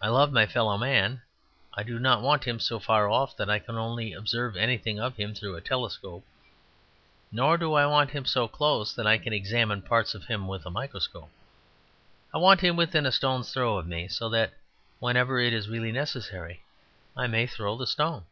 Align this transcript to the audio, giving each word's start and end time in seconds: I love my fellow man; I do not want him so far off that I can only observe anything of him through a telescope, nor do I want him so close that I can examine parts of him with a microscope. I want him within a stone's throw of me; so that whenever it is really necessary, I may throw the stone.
I 0.00 0.08
love 0.08 0.32
my 0.32 0.44
fellow 0.46 0.76
man; 0.76 1.22
I 1.72 1.84
do 1.84 2.00
not 2.00 2.20
want 2.20 2.42
him 2.48 2.58
so 2.58 2.80
far 2.80 3.08
off 3.08 3.36
that 3.36 3.48
I 3.48 3.60
can 3.60 3.76
only 3.76 4.12
observe 4.12 4.56
anything 4.56 4.98
of 4.98 5.14
him 5.16 5.36
through 5.36 5.54
a 5.54 5.60
telescope, 5.60 6.24
nor 7.30 7.56
do 7.56 7.74
I 7.74 7.86
want 7.86 8.10
him 8.10 8.24
so 8.24 8.48
close 8.48 8.92
that 8.96 9.06
I 9.06 9.18
can 9.18 9.32
examine 9.32 9.80
parts 9.82 10.16
of 10.16 10.24
him 10.24 10.48
with 10.48 10.66
a 10.66 10.70
microscope. 10.70 11.30
I 12.34 12.38
want 12.38 12.60
him 12.60 12.74
within 12.74 13.06
a 13.06 13.12
stone's 13.12 13.52
throw 13.54 13.76
of 13.78 13.86
me; 13.86 14.08
so 14.08 14.28
that 14.30 14.52
whenever 14.98 15.38
it 15.38 15.52
is 15.52 15.68
really 15.68 15.92
necessary, 15.92 16.64
I 17.16 17.28
may 17.28 17.46
throw 17.46 17.76
the 17.76 17.86
stone. 17.86 18.24